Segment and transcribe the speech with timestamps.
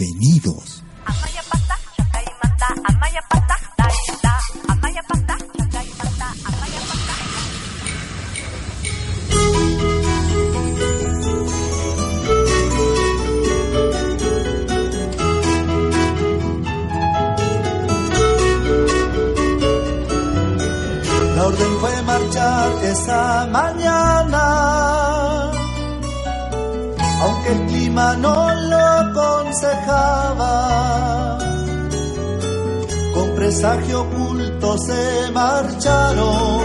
[0.00, 0.82] Bienvenidos.
[21.36, 24.42] La orden fue marchar esa mañana,
[27.22, 28.99] aunque el clima no lo
[29.50, 31.38] aconsejaba.
[33.14, 36.60] Con presagio oculto se marcharon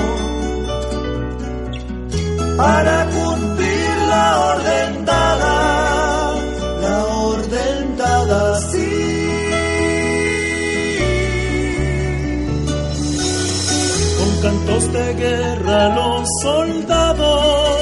[2.57, 6.35] para cumplir la orden dada,
[6.81, 8.91] la orden dada sí.
[14.17, 17.75] con cantos de guerra los soldados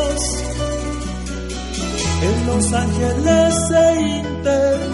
[2.23, 4.92] en Los Ángeles se internaron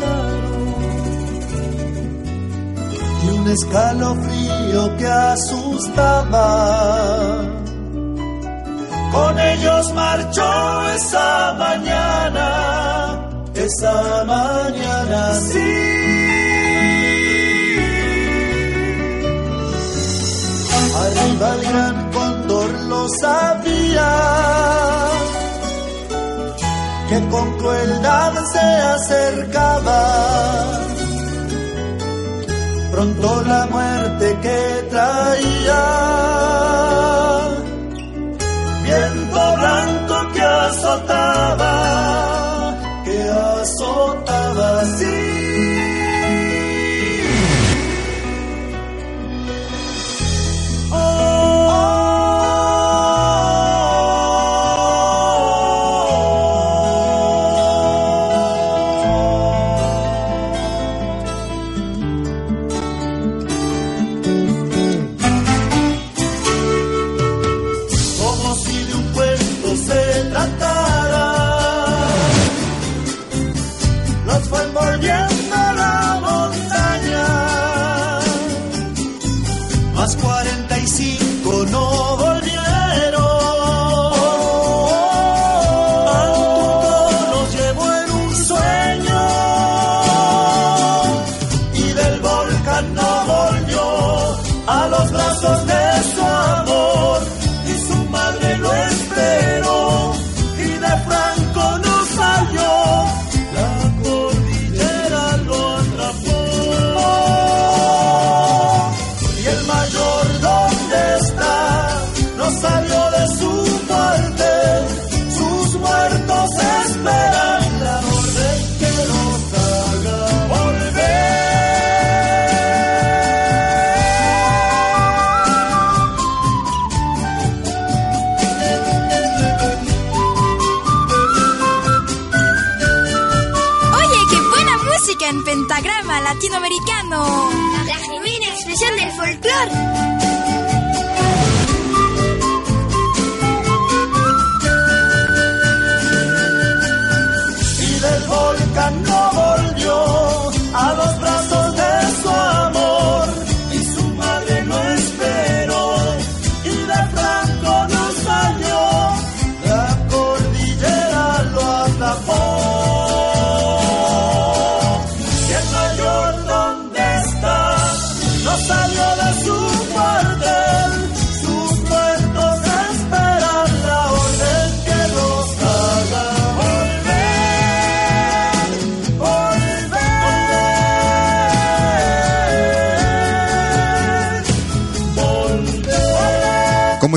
[3.49, 6.47] escalofrío que asustaba
[9.11, 13.19] con ellos marchó esa mañana
[13.55, 15.99] esa mañana sí
[20.99, 24.11] Arriba el gran cóndor lo sabía,
[27.09, 30.88] que con crueldad se acercaba.
[32.91, 35.83] Pronto la muerte que traía,
[38.83, 42.18] viento blanco que azotaba,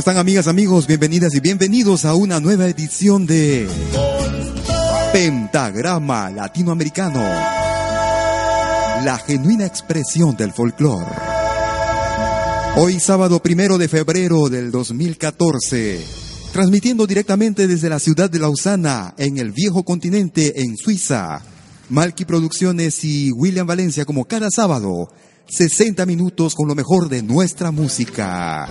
[0.03, 0.89] están amigas, amigos?
[0.89, 3.69] Bienvenidas y bienvenidos a una nueva edición de
[5.13, 7.21] Pentagrama Latinoamericano.
[9.05, 11.07] La genuina expresión del folclore.
[12.79, 16.05] Hoy sábado primero de febrero del 2014,
[16.53, 21.43] transmitiendo directamente desde la ciudad de Lausana, en el viejo continente, en Suiza.
[21.91, 25.13] Malky Producciones y William Valencia como cada sábado,
[25.47, 28.69] 60 minutos con lo mejor de nuestra música.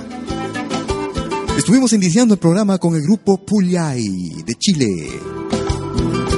[1.62, 4.90] Estuvimos iniciando el programa con el grupo Puyay de Chile.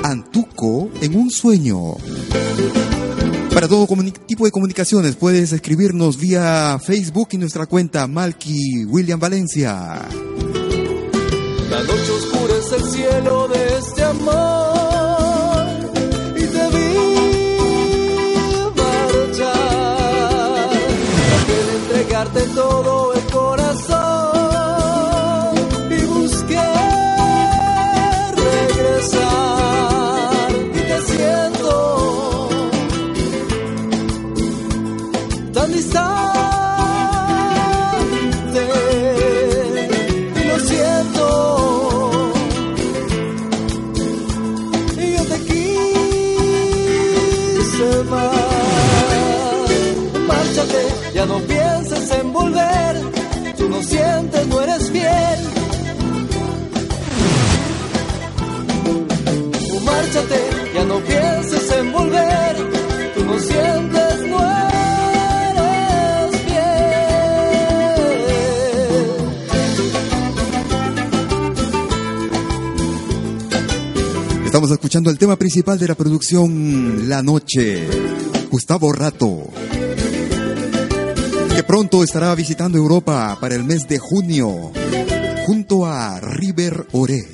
[0.04, 1.94] Antuco en un sueño.
[3.54, 3.88] Para todo
[4.28, 10.02] tipo de comunicaciones puedes escribirnos vía Facebook y nuestra cuenta Malky William Valencia.
[11.70, 13.62] La noche oscura es el cielo de
[74.94, 77.88] escuchando el tema principal de la producción La Noche.
[78.51, 79.48] Gustavo Rato.
[81.56, 84.72] Que pronto estará visitando Europa para el mes de junio.
[85.48, 87.28] Junto a River Ore.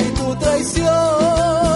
[0.00, 1.67] Y tu traición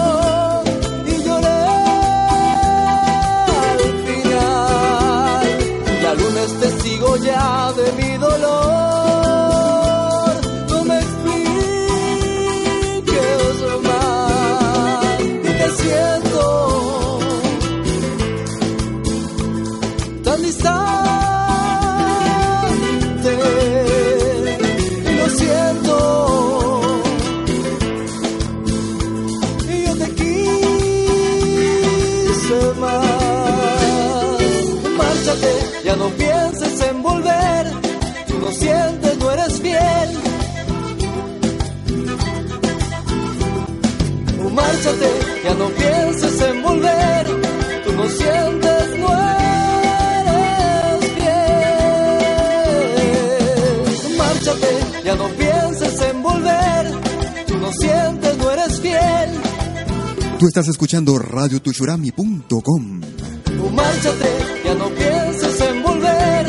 [60.63, 63.01] estás escuchando radiotushurami.com.
[63.43, 64.29] Tú márchate,
[64.63, 66.47] ya no pienses en volver.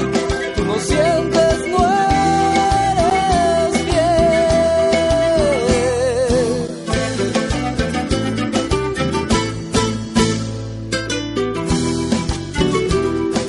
[0.55, 1.85] Tú no sientes, no
[2.93, 4.75] eres fiel.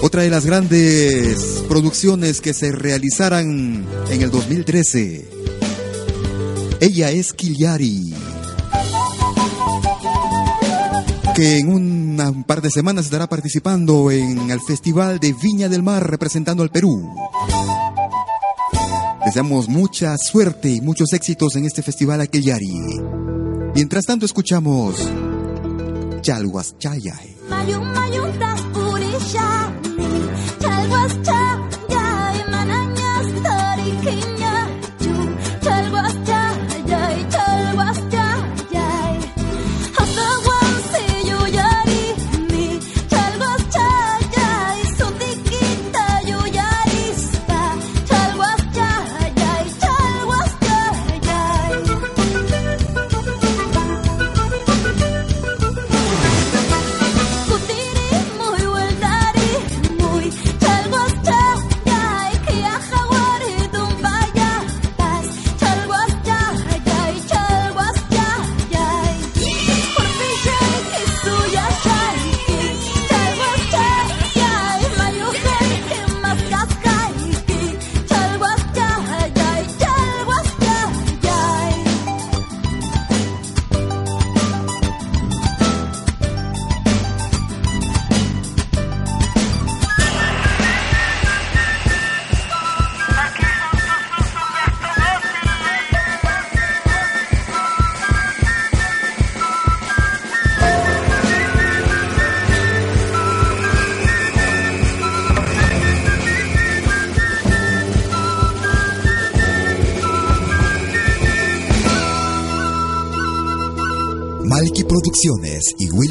[0.00, 5.28] Otra de las grandes producciones que se realizarán en el 2013.
[6.80, 8.31] Ella es Kiliari.
[11.34, 16.08] Que en un par de semanas estará participando en el Festival de Viña del Mar
[16.08, 17.08] representando al Perú.
[19.24, 23.00] Deseamos mucha suerte y muchos éxitos en este festival a Kiliari.
[23.74, 24.96] Mientras tanto escuchamos
[26.20, 27.36] Chalhuas Chayay.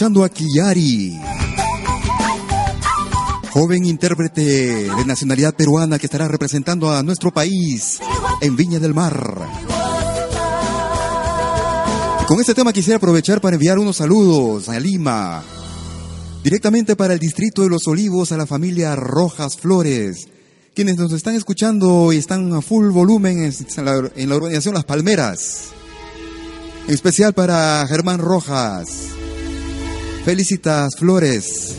[0.00, 1.20] Escuchando a Kiyari,
[3.50, 8.00] joven intérprete de nacionalidad peruana que estará representando a nuestro país
[8.40, 9.46] en Viña del Mar.
[12.26, 15.42] Con este tema quisiera aprovechar para enviar unos saludos a Lima,
[16.42, 20.28] directamente para el distrito de Los Olivos, a la familia Rojas Flores,
[20.74, 25.72] quienes nos están escuchando y están a full volumen en la, organización Las Palmeras.
[26.88, 29.19] En especial para Germán Rojas,
[30.24, 31.76] Felicitas Flores,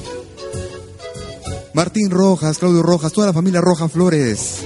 [1.74, 4.57] Martín Rojas, Claudio Rojas, toda la familia Rojas Flores.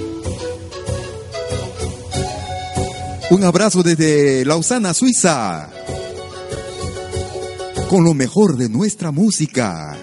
[3.30, 5.68] Un abrazo desde Lausana, Suiza,
[7.90, 9.96] con lo mejor de nuestra música.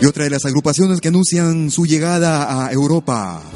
[0.00, 3.53] Y otra de las agrupaciones que anuncian su llegada a Europa.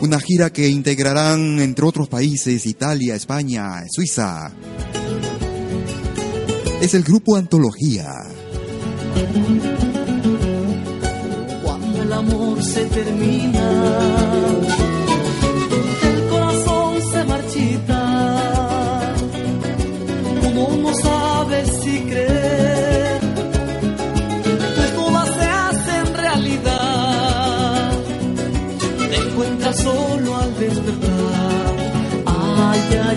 [0.00, 4.52] Una gira que integrarán, entre otros países, Italia, España, Suiza.
[6.80, 8.06] Es el grupo Antología.
[11.64, 14.18] Cuando el amor se termina,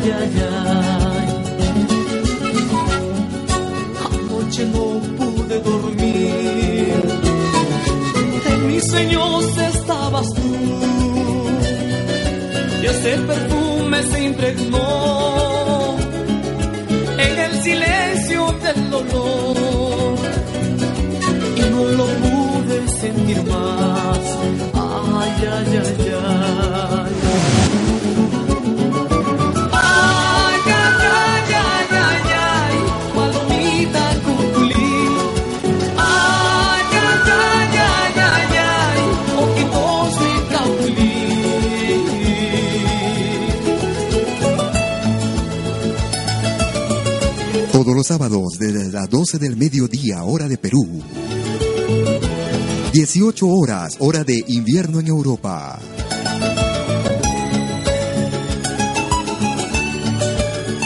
[0.03, 1.27] Ay, ay.
[4.03, 7.03] Anoche no pude dormir.
[8.51, 10.41] En mis sueños estabas tú.
[12.81, 15.95] Y ese perfume se impregnó
[17.19, 20.15] en el silencio del dolor.
[21.57, 24.19] Y no lo pude sentir más.
[24.73, 26.10] Ay, ay, ay, ay.
[48.11, 51.01] Sábados desde las 12 del mediodía, hora de Perú.
[52.91, 55.79] 18 horas, hora de invierno en Europa.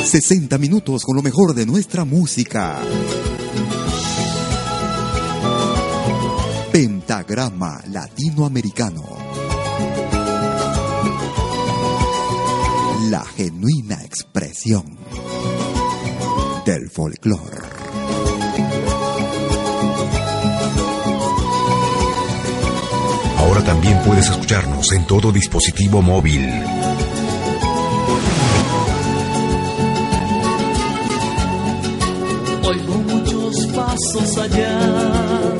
[0.06, 2.80] ...60 minutos con lo mejor de nuestra música.
[6.72, 9.04] Pentagrama Latinoamericano.
[13.10, 14.96] La genuina expresión
[16.66, 17.60] del folclore.
[23.38, 26.44] Ahora también puedes escucharnos en todo dispositivo móvil.
[32.64, 35.55] Oigo muchos pasos allá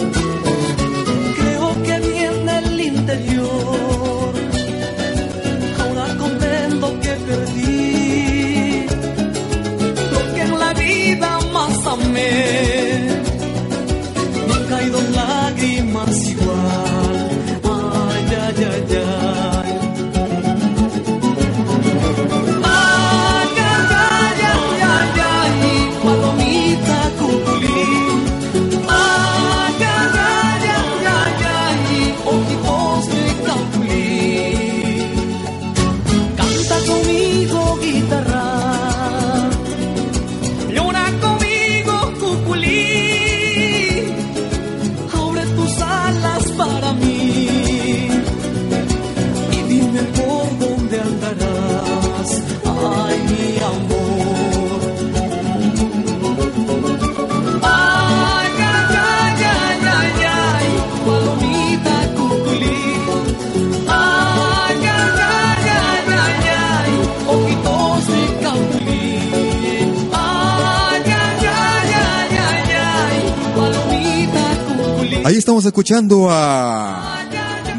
[75.36, 77.20] Ahí estamos escuchando a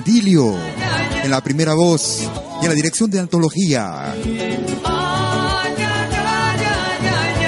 [0.04, 0.54] Dilio
[1.24, 2.20] en la primera voz
[2.60, 4.14] y en la dirección de antología.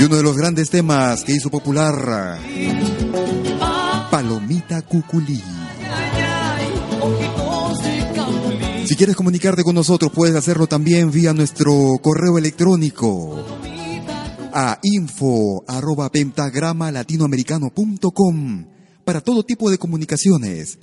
[0.01, 2.39] Y uno de los grandes temas que hizo popular,
[4.11, 5.43] Palomita Cuculí.
[8.87, 13.45] Si quieres comunicarte con nosotros, puedes hacerlo también vía nuestro correo electrónico
[14.55, 18.78] a info arroba pentagrama latinoamericano.com
[19.09, 20.79] para todo tipo de comunicaciones.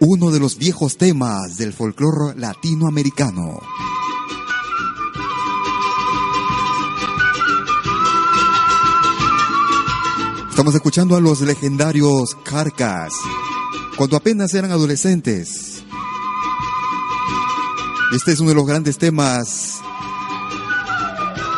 [0.00, 3.60] Uno de los viejos temas del folclore latinoamericano.
[10.50, 13.12] Estamos escuchando a los legendarios Carcas,
[13.96, 15.84] cuando apenas eran adolescentes.
[18.12, 19.81] Este es uno de los grandes temas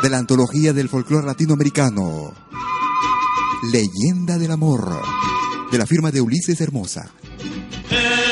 [0.05, 2.35] de la antología del folclore latinoamericano.
[3.73, 5.01] Leyenda del amor,
[5.73, 7.11] de la firma de Ulises Hermosa.
[7.91, 8.24] Eh,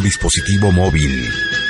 [0.00, 1.61] dispositivo móvil.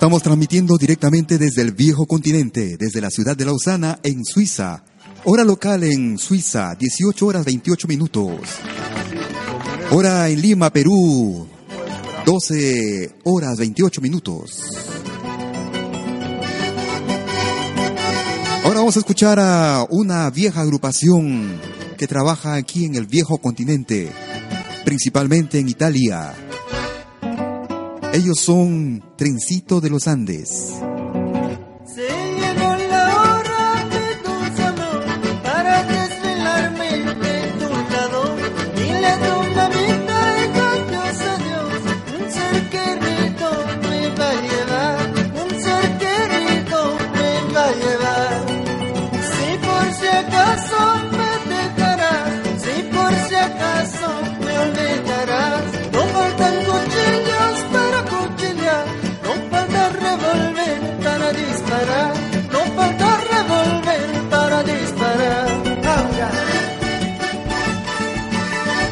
[0.00, 4.82] Estamos transmitiendo directamente desde el viejo continente, desde la ciudad de Lausana, en Suiza.
[5.24, 8.40] Hora local en Suiza, 18 horas 28 minutos.
[9.90, 11.46] Hora en Lima, Perú,
[12.24, 14.62] 12 horas 28 minutos.
[18.64, 21.60] Ahora vamos a escuchar a una vieja agrupación
[21.98, 24.10] que trabaja aquí en el viejo continente,
[24.82, 26.34] principalmente en Italia.
[28.12, 30.74] Ellos son Trencito de los Andes.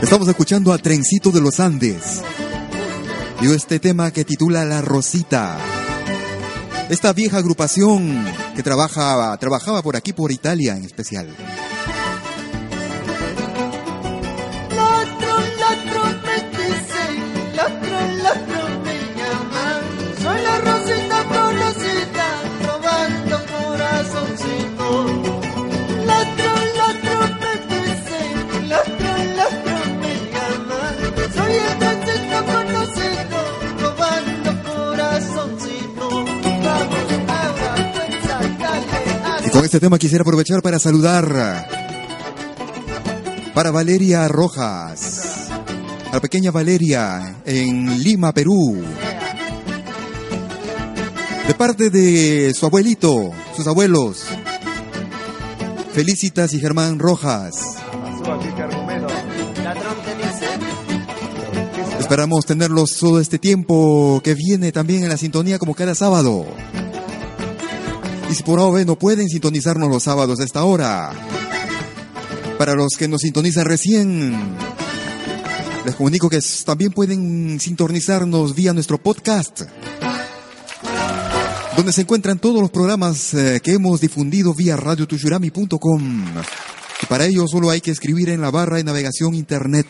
[0.09, 2.23] Estamos escuchando a Trencito de los Andes.
[3.43, 5.59] Y este tema que titula La Rosita.
[6.89, 8.25] Esta vieja agrupación
[8.57, 11.29] que trabajaba, trabajaba por aquí, por Italia en especial.
[39.69, 41.69] Este tema quisiera aprovechar para saludar
[43.53, 45.51] para Valeria Rojas,
[46.11, 48.83] a la pequeña Valeria en Lima, Perú.
[51.47, 54.25] De parte de su abuelito, sus abuelos,
[55.93, 57.77] Felicitas y Germán Rojas.
[62.01, 66.47] Esperamos tenerlos todo este tiempo que viene también en la sintonía como cada sábado.
[68.31, 71.13] Y si por ahora no pueden sintonizarnos los sábados a esta hora,
[72.59, 74.37] para los que nos sintonizan recién,
[75.87, 79.63] les comunico que también pueden sintonizarnos vía nuestro podcast,
[81.77, 86.25] donde se encuentran todos los programas eh, que hemos difundido vía radiotushurami.com.
[87.01, 89.87] Y para ello solo hay que escribir en la barra de navegación internet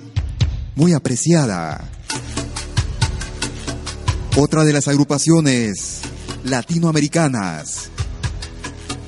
[0.75, 1.89] muy apreciada.
[4.35, 6.01] Otra de las agrupaciones
[6.43, 7.89] latinoamericanas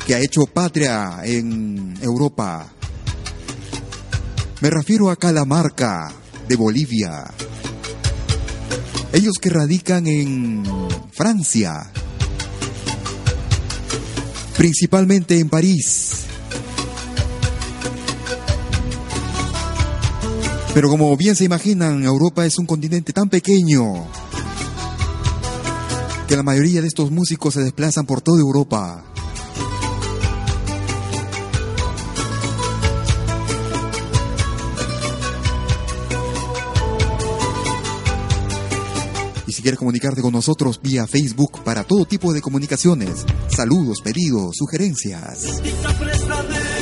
[0.08, 2.72] que ha hecho patria en Europa.
[4.62, 6.12] Me refiero a Calamarca,
[6.48, 7.26] de Bolivia.
[9.14, 10.64] Ellos que radican en
[11.12, 11.92] Francia,
[14.60, 16.26] principalmente en París.
[20.74, 24.06] Pero como bien se imaginan, Europa es un continente tan pequeño
[26.28, 29.09] que la mayoría de estos músicos se desplazan por toda Europa.
[39.70, 43.24] Quieres comunicarte con nosotros vía Facebook para todo tipo de comunicaciones,
[43.56, 45.62] saludos, pedidos, sugerencias.
[45.62, 46.80] Tita, préstame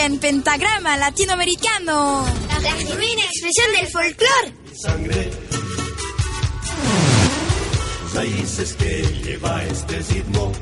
[0.00, 2.24] música en pentagrama latinoamericano.
[2.62, 4.54] La genuina expresión del folclore.
[4.74, 5.30] Sangre.
[8.14, 10.52] Raíces que lleva este ritmo.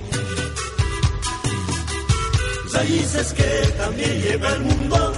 [2.72, 5.18] Raíces que también lleva el mundo.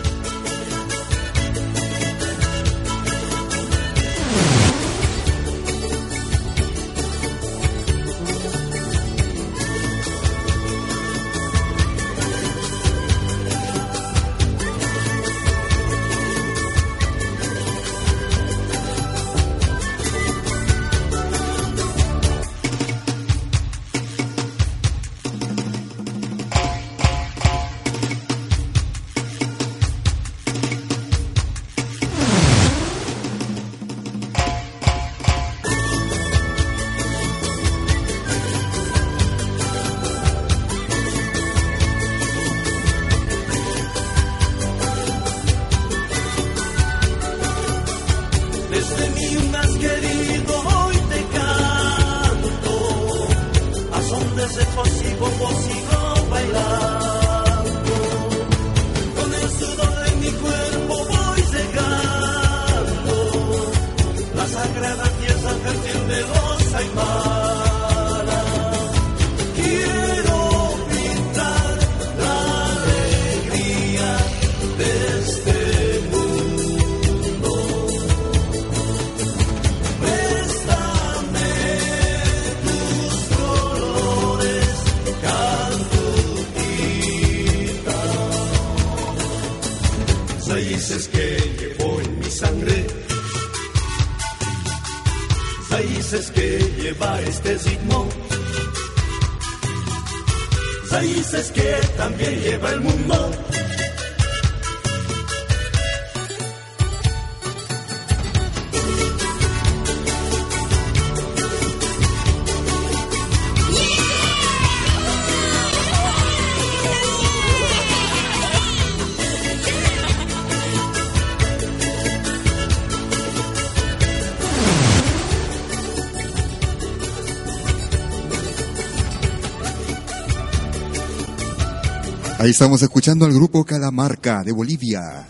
[132.41, 135.27] Ahí estamos escuchando al grupo Calamarca de Bolivia.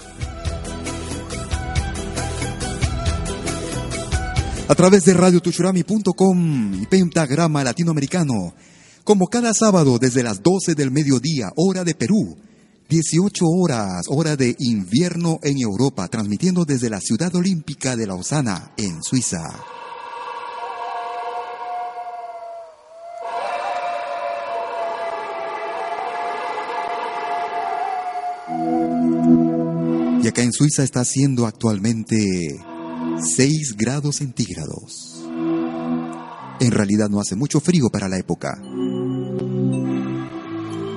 [4.66, 8.54] A través de radiotuchurami.com y Pentagrama Latinoamericano,
[9.04, 12.38] como cada sábado desde las 12 del mediodía, hora de Perú,
[12.88, 19.04] 18 horas, hora de invierno en Europa, transmitiendo desde la ciudad olímpica de Lausana, en
[19.04, 19.42] Suiza.
[30.32, 32.58] Acá en Suiza está haciendo actualmente
[33.20, 35.26] 6 grados centígrados.
[36.62, 38.58] En realidad no hace mucho frío para la época.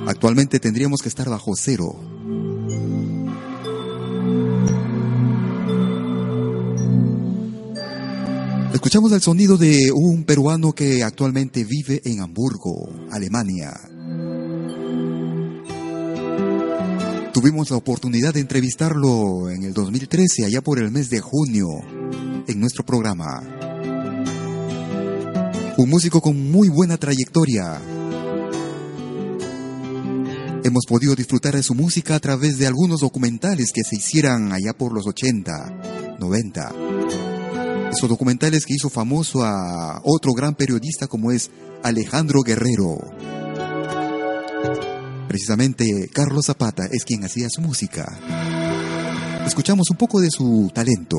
[0.06, 1.98] Actualmente tendríamos que estar bajo cero.
[8.72, 13.72] Escuchamos el sonido de un peruano que actualmente vive en Hamburgo, Alemania.
[17.44, 21.66] Tuvimos la oportunidad de entrevistarlo en el 2013, allá por el mes de junio,
[22.48, 23.42] en nuestro programa.
[25.76, 27.82] Un músico con muy buena trayectoria.
[30.64, 34.72] Hemos podido disfrutar de su música a través de algunos documentales que se hicieran allá
[34.72, 36.72] por los 80, 90.
[37.92, 41.50] Esos documentales que hizo famoso a otro gran periodista como es
[41.82, 43.33] Alejandro Guerrero.
[45.34, 48.06] Precisamente Carlos Zapata es quien hacía su música.
[49.44, 51.18] Escuchamos un poco de su talento.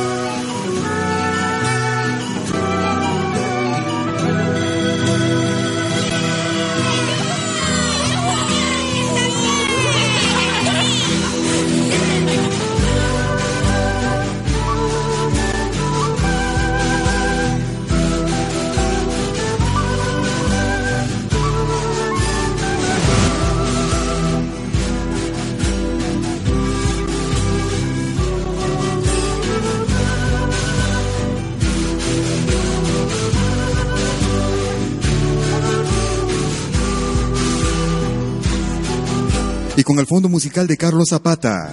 [39.91, 41.69] Con el fondo musical de Carlos Zapata.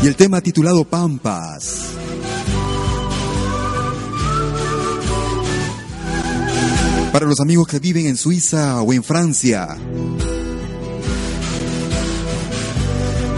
[0.00, 1.88] Y el tema titulado Pampas.
[7.12, 9.76] Para los amigos que viven en Suiza o en Francia.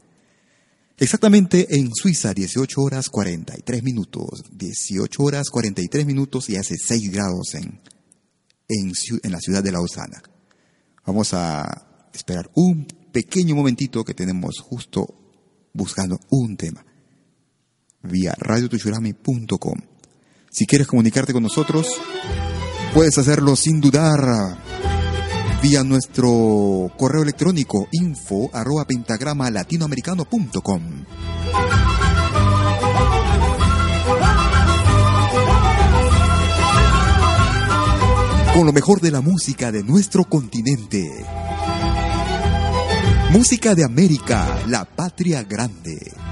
[0.96, 4.44] Exactamente en Suiza, 18 horas 43 minutos.
[4.50, 7.80] 18 horas 43 minutos y hace 6 grados en,
[8.68, 8.92] en,
[9.22, 10.22] en la ciudad de Lausana.
[11.06, 15.06] Vamos a esperar un pequeño momentito que tenemos justo
[15.74, 16.84] buscando un tema.
[18.02, 19.78] Vía radiotuchurami.com.
[20.50, 21.92] Si quieres comunicarte con nosotros,
[22.94, 24.67] puedes hacerlo sin dudar
[25.62, 30.82] vía nuestro correo electrónico info arroba pentagrama latinoamericano.com.
[38.54, 41.08] Con lo mejor de la música de nuestro continente.
[43.30, 46.27] Música de América, la patria grande.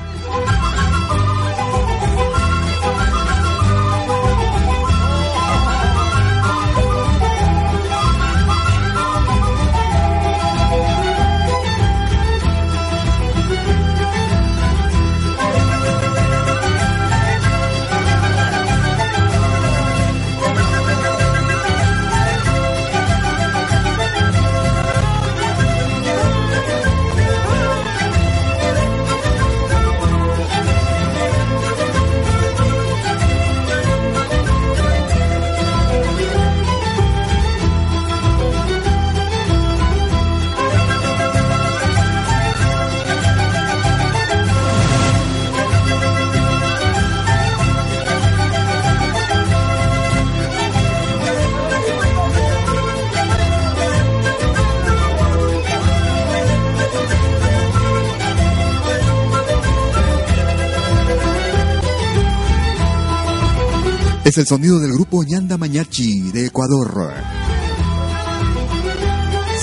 [64.36, 67.14] es el sonido del grupo Ñanda Mañachi de Ecuador.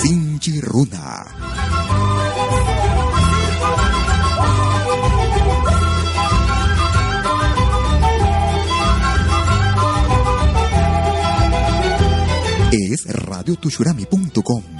[0.02, 1.26] Sinchiruna.
[12.72, 14.73] Es radiotushurami.com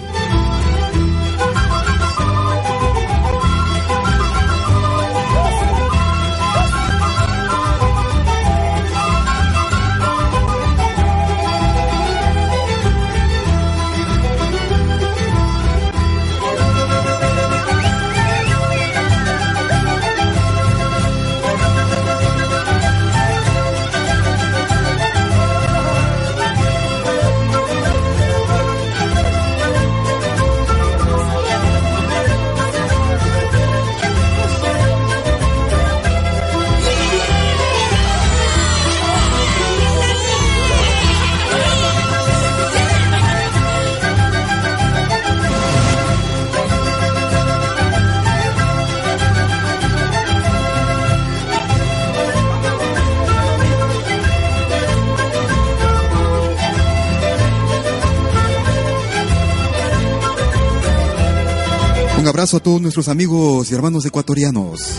[62.45, 64.99] Un abrazo a todos nuestros amigos y hermanos ecuatorianos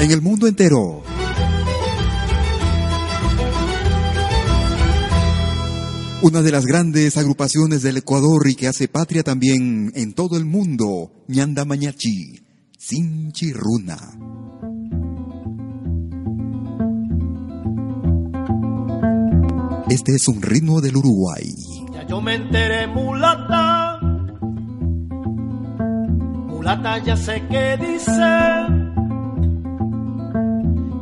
[0.00, 1.04] en el mundo entero.
[6.20, 10.44] Una de las grandes agrupaciones del Ecuador y que hace patria también en todo el
[10.44, 12.40] mundo, Ñanda Mañachi,
[12.76, 13.98] Sinchirruna.
[19.88, 21.54] Este es un ritmo del Uruguay.
[21.92, 23.81] Ya yo me enteré mulata
[26.62, 28.32] mulata ya sé que dice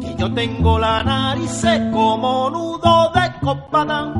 [0.01, 4.15] que yo tengo la nariz como nudo de copada.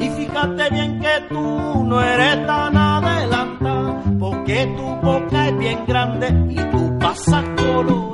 [0.00, 6.28] Y fíjate bien que tú no eres tan adelanta, porque tu boca es bien grande
[6.50, 8.05] y tú pasas color.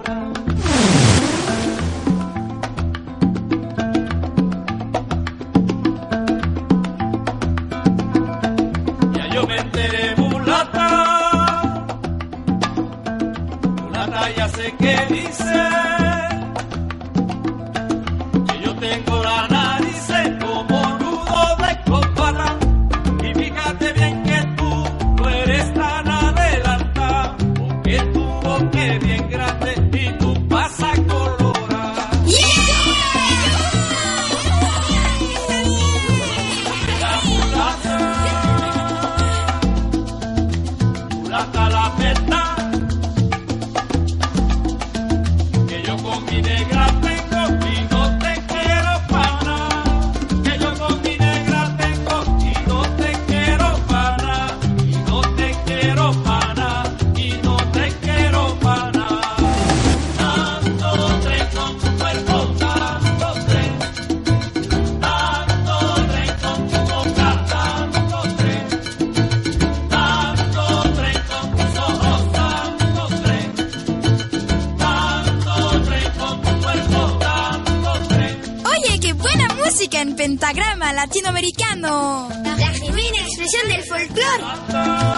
[80.43, 82.29] pentagrama latinoamericano.
[82.43, 85.12] La genuina expresión del folclore.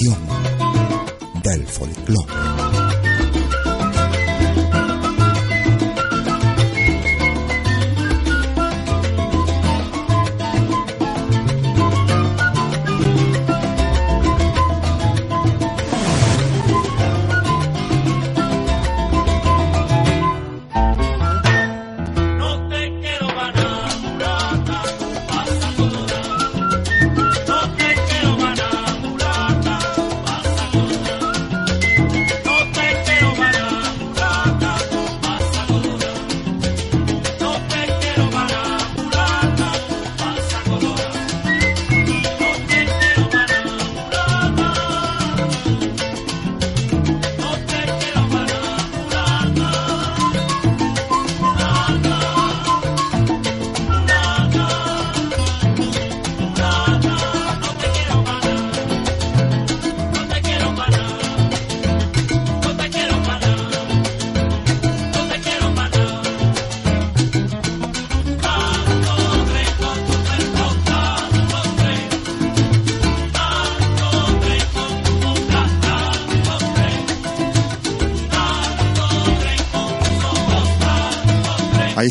[0.00, 0.39] pasión.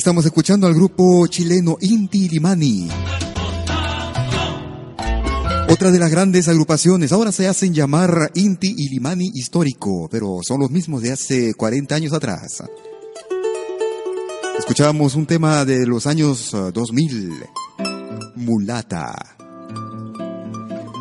[0.09, 2.89] Estamos escuchando al grupo chileno Inti Limani.
[5.69, 10.61] Otra de las grandes agrupaciones, ahora se hacen llamar Inti y Limani Histórico, pero son
[10.61, 12.63] los mismos de hace 40 años atrás.
[14.57, 17.43] Escuchábamos un tema de los años eh, 2000,
[18.37, 19.13] Mulata.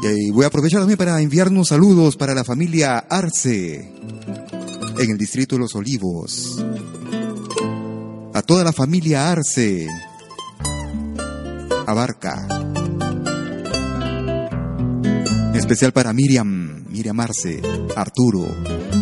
[0.03, 3.91] Y voy a aprovechar también para enviarnos saludos para la familia Arce,
[4.99, 6.63] en el distrito de Los Olivos.
[8.49, 9.87] Toda la familia Arce,
[11.87, 12.49] Abarca.
[15.51, 17.61] En especial para Miriam, Miriam Arce,
[17.95, 18.47] Arturo,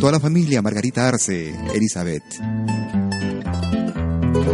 [0.01, 2.25] toda la familia Margarita Arce, Elizabeth.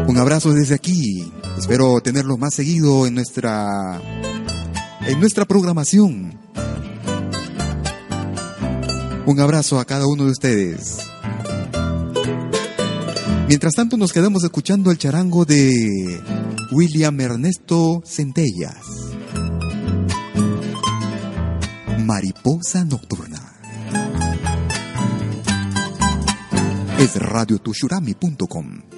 [0.08, 1.32] Un abrazo desde aquí.
[1.56, 3.98] Espero tenerlo más seguido en nuestra
[5.06, 6.38] en nuestra programación.
[9.24, 11.11] Un abrazo a cada uno de ustedes.
[13.48, 16.20] Mientras tanto nos quedamos escuchando el charango de
[16.70, 18.76] William Ernesto Centellas.
[21.98, 23.52] Mariposa Nocturna.
[26.98, 28.91] Es radiotushurami.com.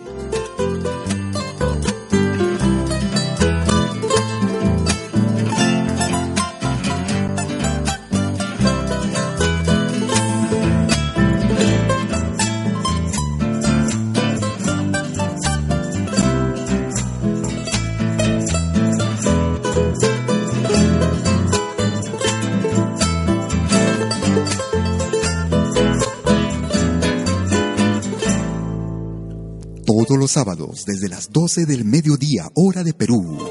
[30.25, 33.47] los sábados desde las 12 del mediodía, hora de Perú.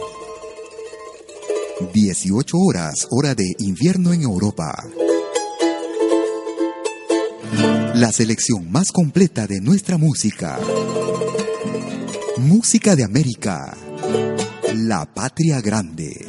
[1.94, 4.84] 18 horas, hora de invierno en Europa.
[7.94, 10.58] La selección más completa de nuestra música.
[12.38, 13.78] Música de América.
[14.74, 16.26] La Patria Grande.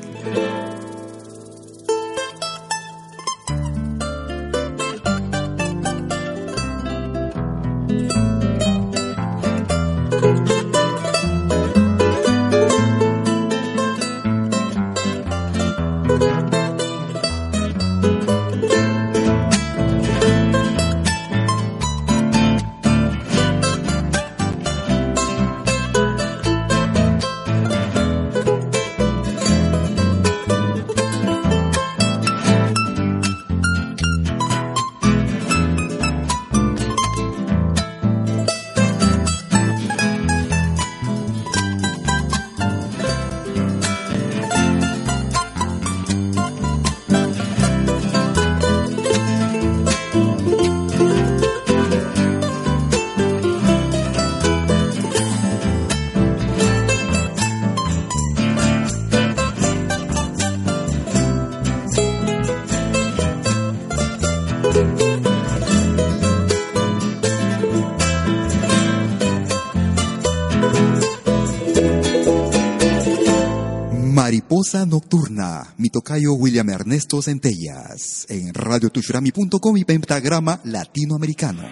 [74.73, 81.69] Nocturna, mi tocayo William Ernesto Centellas, en radiotushurami.com y pentagrama latinoamericano.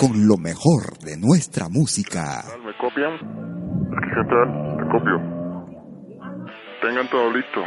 [0.00, 2.40] Con lo mejor de nuestra música.
[2.64, 3.12] ¿Me copian?
[3.12, 4.48] Aquí central,
[4.80, 5.20] te copio.
[6.80, 7.60] Tengan todo listo.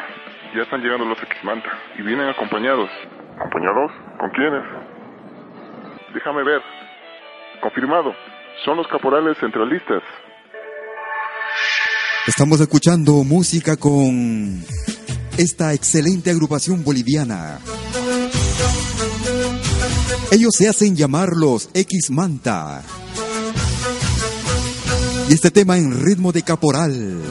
[0.56, 1.70] Ya están llegando los X-Manta
[2.00, 2.90] y vienen acompañados.
[3.38, 3.92] ¿Acompañados?
[4.20, 4.66] ¿Con quiénes?
[6.12, 6.62] Déjame ver.
[7.62, 8.14] Confirmado.
[8.66, 10.02] Son los caporales centralistas.
[12.28, 14.64] Estamos escuchando música con
[15.38, 17.60] esta excelente agrupación boliviana.
[20.32, 22.82] Ellos se hacen llamar los X Manta.
[25.30, 27.22] Y este tema en ritmo de caporal.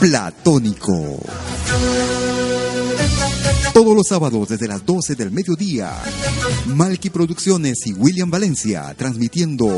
[0.00, 1.20] Platónico.
[3.74, 5.92] Todos los sábados desde las 12 del mediodía,
[6.66, 9.68] Malky Producciones y William Valencia transmitiendo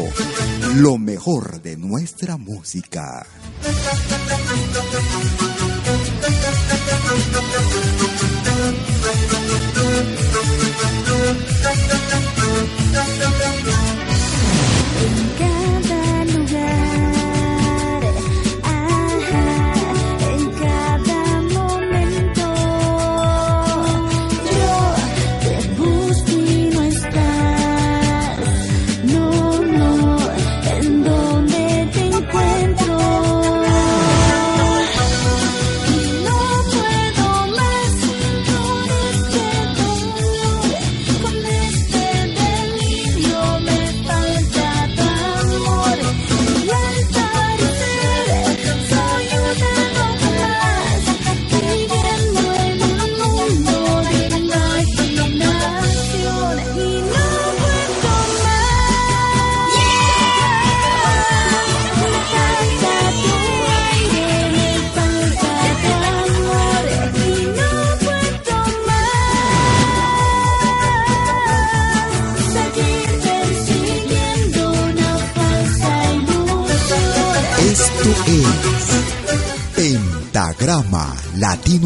[0.75, 3.27] lo mejor de nuestra música.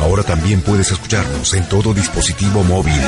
[0.00, 2.98] Ahora también puedes escucharnos en todo dispositivo móvil.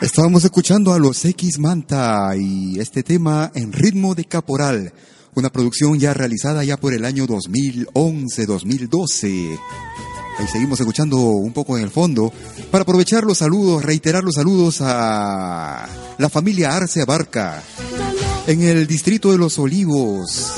[0.00, 4.92] Estábamos escuchando a los X Manta y este tema en ritmo de caporal,
[5.34, 9.58] una producción ya realizada ya por el año 2011-2012.
[10.38, 12.32] Ahí seguimos escuchando un poco en el fondo
[12.70, 17.60] para aprovechar los saludos, reiterar los saludos a la familia Arce Abarca
[18.46, 20.52] en el distrito de Los Olivos.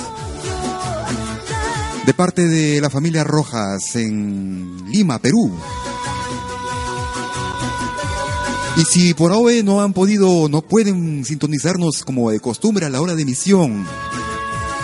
[2.07, 5.53] De parte de la familia Rojas en Lima, Perú.
[8.77, 13.03] Y si por hoy no han podido, no pueden sintonizarnos como de costumbre a la
[13.03, 13.87] hora de emisión,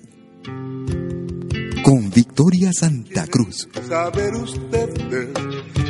[1.87, 3.69] Con Victoria Santa Cruz.
[3.89, 5.29] Saber ustedes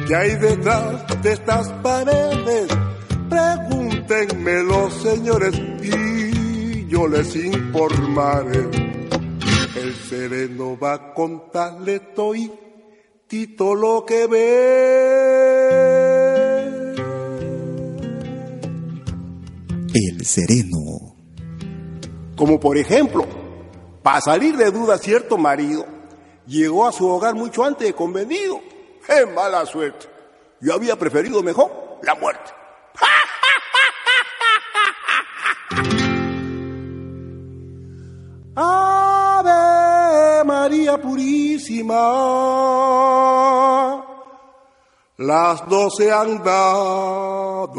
[0.07, 2.69] qué hay detrás de estas paredes.
[3.31, 8.69] Pregúntenme los señores y yo les informaré.
[9.75, 12.53] El sereno va a contarle toy
[13.27, 15.47] tito lo que ve.
[19.95, 21.17] El Sereno.
[22.37, 23.46] Como por ejemplo,
[24.07, 25.85] para salir de duda cierto marido
[26.47, 28.61] llegó a su hogar mucho antes de convenido.
[29.05, 30.07] ¡Qué mala suerte!
[30.61, 32.53] Yo había preferido mejor la muerte.
[38.55, 41.97] Ave María Purísima,
[45.17, 47.75] las doce han dado.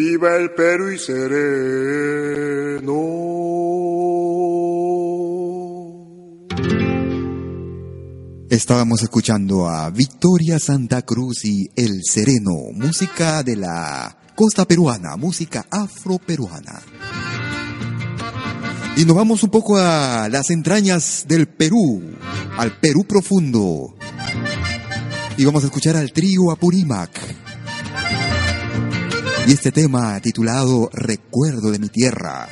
[0.00, 1.34] Viva el Perú y sereno.
[8.48, 15.66] Estábamos escuchando a Victoria Santa Cruz y El Sereno, música de la costa peruana, música
[15.68, 16.80] afroperuana.
[18.96, 22.04] Y nos vamos un poco a las entrañas del Perú,
[22.56, 23.96] al Perú profundo.
[25.36, 27.37] Y vamos a escuchar al trío Apurímac.
[29.48, 32.46] Y este tema titulado Recuerdo de mi tierra.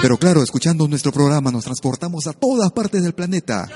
[0.00, 3.66] Pero claro, escuchando nuestro programa nos transportamos a todas partes del planeta.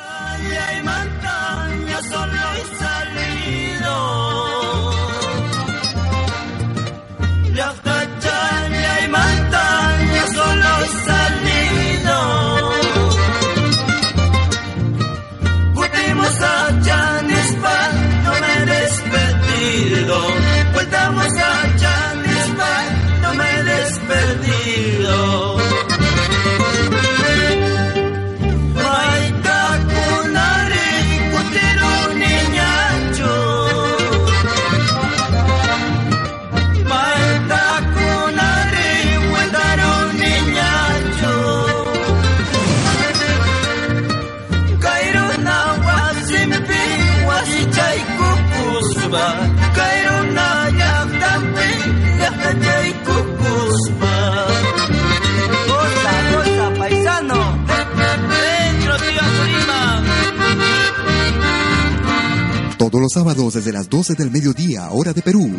[63.55, 65.51] Desde las 12 del mediodía, hora de Perú.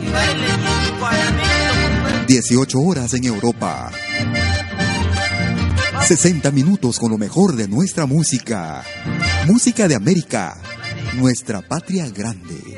[2.27, 3.91] 18 horas en Europa.
[6.01, 8.83] 60 minutos con lo mejor de nuestra música.
[9.47, 10.57] Música de América,
[11.17, 12.72] nuestra patria grande.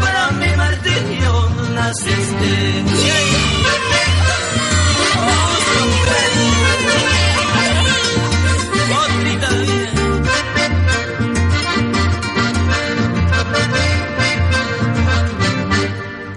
[0.00, 0.46] Para mi
[1.74, 2.84] naciste.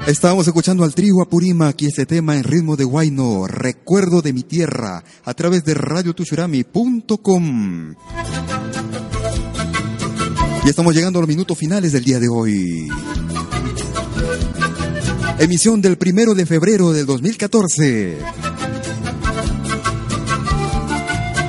[0.07, 4.41] Estábamos escuchando al trío Apurímac y este tema en ritmo de Huayno, Recuerdo de mi
[4.41, 7.93] tierra, a través de radiotushurami.com.
[10.65, 12.87] Y estamos llegando a los minutos finales del día de hoy.
[15.39, 18.17] Emisión del primero de febrero del 2014.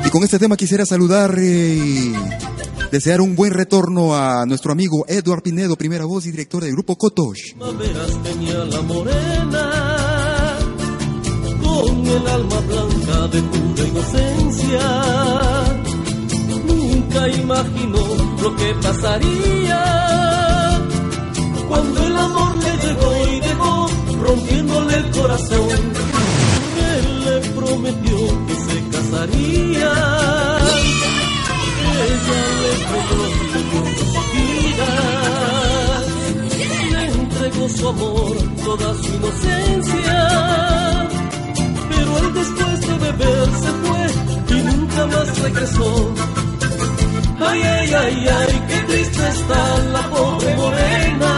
[0.07, 2.13] Y con este tema quisiera saludar eh, y
[2.91, 6.97] desear un buen retorno a nuestro amigo Edward Pinedo, primera voz y director del grupo
[6.97, 7.55] Kotosh.
[7.59, 7.81] Con
[12.07, 15.60] el alma blanca de pura inocencia.
[17.13, 18.07] Nunca imaginó
[18.41, 19.83] lo que pasaría
[21.67, 23.91] cuando el amor le llegó y dejó
[24.23, 25.69] rompiéndole el corazón.
[26.95, 29.93] Él le prometió que se casaría.
[32.07, 33.81] Ella le prometió
[34.13, 34.91] su vida
[36.93, 40.19] le entregó su amor, toda su inocencia.
[41.89, 44.03] Pero él después de beber se fue
[44.57, 46.15] y nunca más regresó.
[47.43, 51.33] Ay, ay, ay, ay, qué triste está la pobre morena,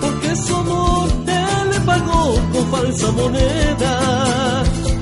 [0.00, 3.92] porque su amor él le pagó con falsa moneda.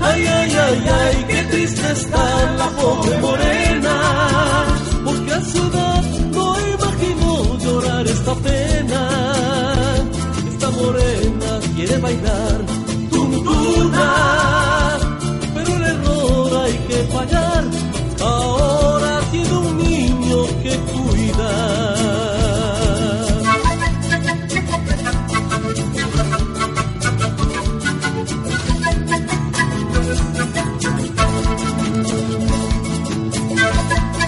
[0.01, 2.25] Ay, ay, ay, ay, qué triste está
[2.61, 3.97] la pobre morena,
[5.05, 9.01] porque a su edad no imaginó llorar esta pena.
[10.53, 12.52] Esta morena quiere bailar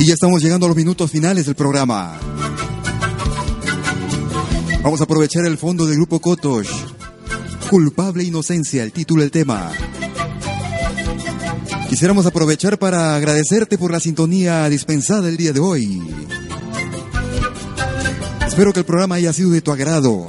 [0.05, 2.20] Y ya estamos llegando a los minutos finales del programa.
[4.82, 6.68] Vamos a aprovechar el fondo del grupo Kotosh.
[7.70, 9.72] Culpable inocencia, el título del tema.
[11.88, 16.02] Quisiéramos aprovechar para agradecerte por la sintonía dispensada el día de hoy.
[18.46, 20.26] Espero que el programa haya sido de tu agrado.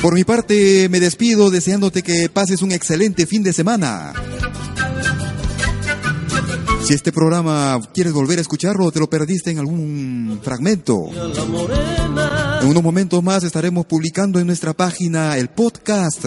[0.00, 4.14] Por mi parte, me despido deseándote que pases un excelente fin de semana.
[6.86, 11.08] Si este programa quieres volver a escucharlo te lo perdiste en algún fragmento,
[12.62, 16.24] en unos momentos más estaremos publicando en nuestra página el podcast,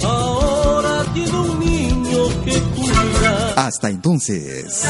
[0.04, 3.54] Ahora tiene un niño que cuidar.
[3.56, 4.84] Hasta entonces.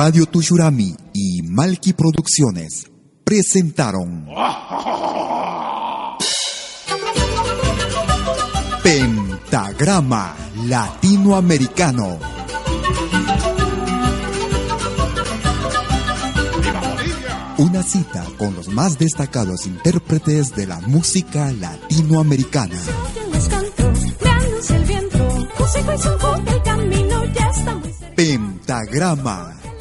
[0.00, 2.88] Radio Tushurami y Malki Producciones
[3.24, 4.28] presentaron
[8.80, 10.36] Pentagrama
[10.68, 12.16] Latinoamericano.
[17.56, 22.78] Una cita con los más destacados intérpretes de la música latinoamericana.
[28.14, 29.58] Pentagrama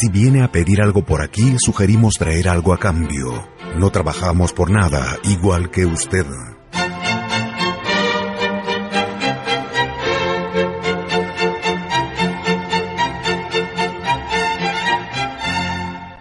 [0.00, 3.48] Si viene a pedir algo por aquí, sugerimos traer algo a cambio.
[3.78, 6.24] No trabajamos por nada, igual que usted.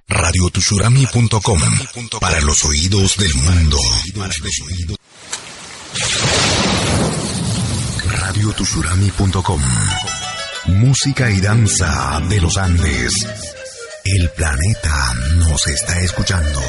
[0.07, 1.59] Radiotushurami.com
[2.19, 3.77] para los oídos del mundo.
[8.07, 9.61] Radiotushurami.com
[10.65, 13.13] Música y danza de los Andes.
[14.15, 16.61] El planeta nos está escuchando.